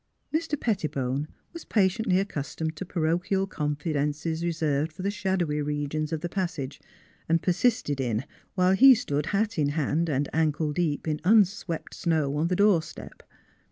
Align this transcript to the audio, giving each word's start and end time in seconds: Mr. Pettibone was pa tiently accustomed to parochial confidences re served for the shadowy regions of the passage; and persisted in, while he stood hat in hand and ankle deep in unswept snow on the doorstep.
Mr. 0.33 0.59
Pettibone 0.59 1.27
was 1.53 1.63
pa 1.63 1.81
tiently 1.81 2.19
accustomed 2.19 2.75
to 2.75 2.85
parochial 2.85 3.45
confidences 3.45 4.43
re 4.43 4.51
served 4.51 4.91
for 4.91 5.03
the 5.03 5.11
shadowy 5.11 5.61
regions 5.61 6.11
of 6.11 6.21
the 6.21 6.27
passage; 6.27 6.81
and 7.29 7.43
persisted 7.43 8.01
in, 8.01 8.25
while 8.55 8.71
he 8.73 8.95
stood 8.95 9.27
hat 9.27 9.59
in 9.59 9.69
hand 9.69 10.09
and 10.09 10.27
ankle 10.33 10.73
deep 10.73 11.07
in 11.07 11.21
unswept 11.23 11.93
snow 11.93 12.35
on 12.37 12.47
the 12.47 12.55
doorstep. 12.55 13.21